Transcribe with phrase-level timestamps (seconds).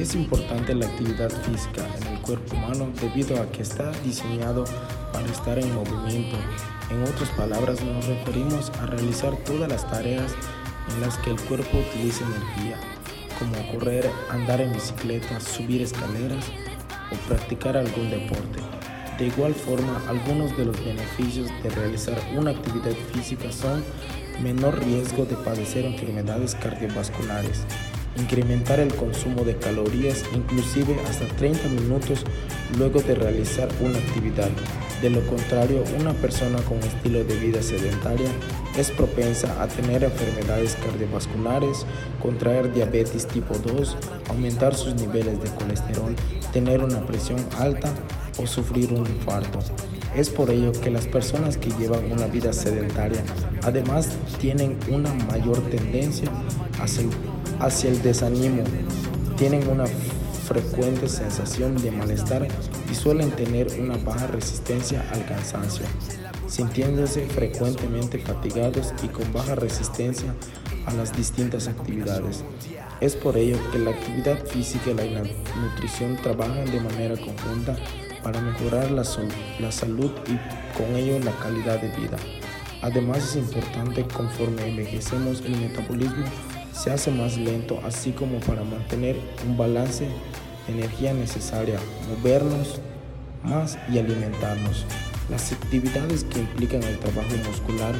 [0.00, 4.64] Es importante la actividad física en el cuerpo humano debido a que está diseñado
[5.12, 6.38] para estar en movimiento.
[6.90, 10.32] En otras palabras, nos referimos a realizar todas las tareas
[10.88, 12.78] en las que el cuerpo utiliza energía,
[13.38, 16.46] como correr, andar en bicicleta, subir escaleras
[17.12, 18.58] o practicar algún deporte.
[19.18, 23.84] De igual forma, algunos de los beneficios de realizar una actividad física son
[24.42, 27.66] menor riesgo de padecer enfermedades cardiovasculares,
[28.16, 32.24] incrementar el consumo de calorías inclusive hasta 30 minutos
[32.78, 34.50] luego de realizar una actividad.
[35.02, 38.28] De lo contrario, una persona con estilo de vida sedentaria
[38.76, 41.86] es propensa a tener enfermedades cardiovasculares,
[42.20, 43.96] contraer diabetes tipo 2,
[44.28, 46.14] aumentar sus niveles de colesterol,
[46.52, 47.90] tener una presión alta
[48.38, 49.60] o sufrir un infarto.
[50.14, 53.22] Es por ello que las personas que llevan una vida sedentaria
[53.62, 56.28] además tienen una mayor tendencia
[56.80, 57.10] hacia el,
[57.60, 58.64] hacia el desánimo,
[59.36, 59.84] tienen una
[60.50, 62.48] frecuente sensación de malestar
[62.90, 65.86] y suelen tener una baja resistencia al cansancio,
[66.48, 70.34] sintiéndose frecuentemente fatigados y con baja resistencia
[70.86, 72.42] a las distintas actividades.
[73.00, 77.76] Es por ello que la actividad física y la nutrición trabajan de manera conjunta
[78.22, 79.04] para mejorar la,
[79.60, 82.16] la salud y con ello la calidad de vida.
[82.82, 86.24] Además es importante conforme envejecemos el metabolismo
[86.72, 90.06] se hace más lento, así como para mantener un balance
[90.66, 92.80] de energía necesaria, movernos
[93.42, 94.84] más y alimentarnos.
[95.30, 97.94] Las actividades que implican el trabajo muscular,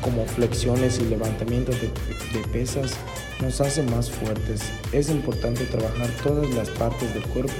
[0.00, 2.94] como flexiones y levantamientos de, de pesas,
[3.40, 4.62] nos hacen más fuertes.
[4.92, 7.54] Es importante trabajar todas las partes del cuerpo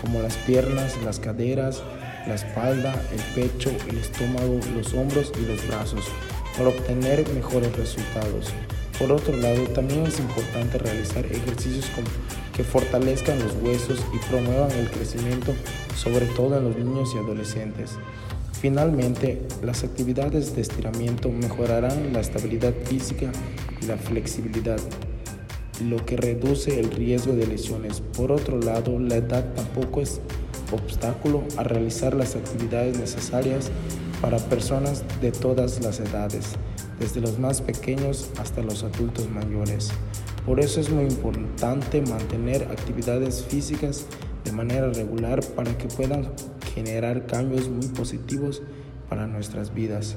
[0.00, 1.82] como las piernas, las caderas,
[2.26, 6.04] la espalda, el pecho, el estómago, los hombros y los brazos
[6.56, 8.52] para obtener mejores resultados.
[8.98, 11.86] Por otro lado, también es importante realizar ejercicios
[12.54, 15.54] que fortalezcan los huesos y promuevan el crecimiento,
[15.96, 17.98] sobre todo en los niños y adolescentes.
[18.60, 23.32] Finalmente, las actividades de estiramiento mejorarán la estabilidad física
[23.80, 24.78] y la flexibilidad,
[25.84, 28.02] lo que reduce el riesgo de lesiones.
[28.16, 30.20] Por otro lado, la edad tampoco es
[30.70, 33.70] obstáculo a realizar las actividades necesarias
[34.20, 36.54] para personas de todas las edades,
[36.98, 39.90] desde los más pequeños hasta los adultos mayores.
[40.46, 44.06] Por eso es muy importante mantener actividades físicas
[44.44, 46.32] de manera regular para que puedan
[46.74, 48.62] generar cambios muy positivos
[49.08, 50.16] para nuestras vidas.